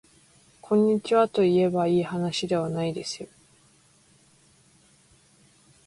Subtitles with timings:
[0.61, 3.29] こんにちはといえばいいはなしではないですよ